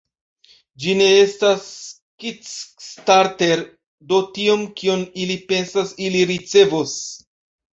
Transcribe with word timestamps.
Ĝi 0.83 0.93
ne 1.01 1.09
estas 1.17 1.67
Kickstarter 2.23 3.63
do 4.13 4.21
tion, 4.39 4.65
kion 4.81 5.07
ili 5.27 5.39
enspezas, 5.43 5.93
ili 6.09 6.25
ricevos 6.33 6.99